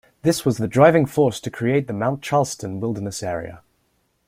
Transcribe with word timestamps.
This 0.23 0.43
was 0.43 0.57
the 0.57 0.67
driving 0.67 1.05
force 1.05 1.39
to 1.41 1.51
create 1.51 1.85
the 1.85 1.93
Mount 1.93 2.23
Charleston 2.23 2.79
Wilderness 2.79 3.21
area. 3.21 3.61